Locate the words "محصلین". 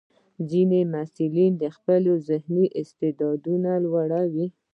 0.93-1.51